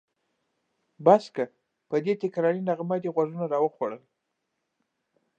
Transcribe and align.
بس 1.05 1.23
که! 1.35 1.43
په 1.89 1.95
دې 2.05 2.13
تکراري 2.23 2.61
نغمه 2.69 2.97
دې 3.03 3.09
غوږونه 3.15 3.45
راوخوړل. 3.53 4.01